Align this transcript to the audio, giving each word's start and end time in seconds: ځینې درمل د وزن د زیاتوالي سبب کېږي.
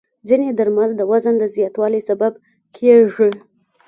ځینې 0.27 0.47
درمل 0.57 0.89
د 0.97 1.01
وزن 1.11 1.35
د 1.39 1.43
زیاتوالي 1.55 2.01
سبب 2.09 2.33
کېږي. 2.75 3.29